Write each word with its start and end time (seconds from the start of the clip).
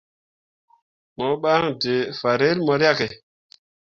Mo 1.17 1.27
ɓan 1.41 1.63
d̃ǝǝ 1.81 1.95
fanrel 2.19 2.57
mo 2.65 2.73
riahke. 2.81 3.07